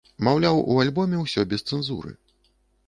Маўляў 0.27 0.61
у 0.71 0.77
альбоме 0.85 1.21
ўсё 1.21 1.41
без 1.53 1.61
цэнзуры. 1.69 2.11